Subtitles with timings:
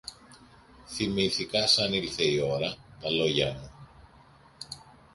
[0.87, 3.71] θυμήθηκα, σαν ήλθε η ώρα, τα λόγια μου.